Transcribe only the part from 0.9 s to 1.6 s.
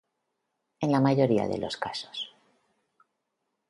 la mayoría de